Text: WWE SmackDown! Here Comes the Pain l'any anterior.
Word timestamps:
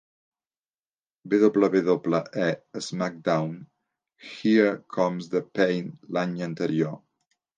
WWE 1.27 2.59
SmackDown! 2.73 3.67
Here 4.17 4.77
Comes 4.91 5.29
the 5.29 5.43
Pain 5.43 5.99
l'any 6.09 6.41
anterior. 6.41 6.93